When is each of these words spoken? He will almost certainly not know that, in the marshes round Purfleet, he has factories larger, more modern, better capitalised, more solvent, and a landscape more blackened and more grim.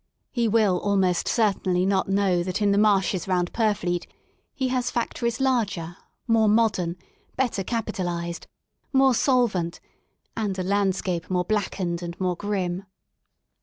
He 0.31 0.47
will 0.47 0.79
almost 0.79 1.27
certainly 1.27 1.85
not 1.85 2.09
know 2.09 2.41
that, 2.41 2.59
in 2.59 2.71
the 2.71 2.79
marshes 2.79 3.27
round 3.27 3.53
Purfleet, 3.53 4.07
he 4.55 4.69
has 4.69 4.89
factories 4.89 5.39
larger, 5.39 5.95
more 6.27 6.49
modern, 6.49 6.95
better 7.37 7.63
capitalised, 7.63 8.47
more 8.91 9.13
solvent, 9.13 9.79
and 10.35 10.57
a 10.57 10.63
landscape 10.63 11.29
more 11.29 11.45
blackened 11.45 12.01
and 12.01 12.19
more 12.19 12.35
grim. 12.35 12.87